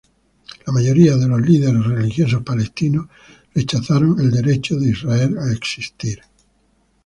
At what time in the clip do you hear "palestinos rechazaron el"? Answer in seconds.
2.41-4.31